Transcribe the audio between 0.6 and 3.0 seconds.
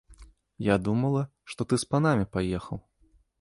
Я думала, што ты з панамі паехаў.